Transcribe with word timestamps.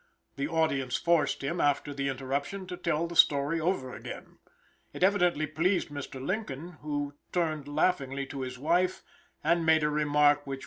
The 0.35 0.47
audience 0.47 0.97
forced 0.97 1.43
him, 1.43 1.61
after 1.61 1.93
the 1.93 2.07
interruption, 2.07 2.65
to 2.65 2.75
tell 2.75 3.05
the 3.05 3.15
story 3.15 3.61
over 3.61 3.93
again. 3.93 4.39
It 4.93 5.03
evidently 5.03 5.45
pleased 5.45 5.89
Mr. 5.89 6.19
Lincoln, 6.19 6.77
who 6.81 7.13
turned 7.31 7.67
laughingly 7.67 8.25
to 8.25 8.41
his 8.41 8.57
wife 8.57 9.03
and 9.43 9.63
made 9.63 9.83
a 9.83 9.89
remark 9.89 10.37
which 10.47 10.47
was 10.47 10.49
not 10.49 10.53
overheard. 10.53 10.59